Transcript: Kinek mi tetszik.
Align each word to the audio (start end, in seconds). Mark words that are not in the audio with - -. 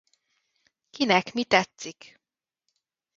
Kinek 0.89 1.33
mi 1.35 1.43
tetszik. 1.45 2.19